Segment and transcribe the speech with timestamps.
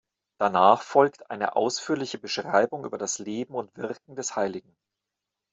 [0.39, 4.75] Danach folgt eine ausführliche Beschreibung über das Leben und Wirken des Heiligen.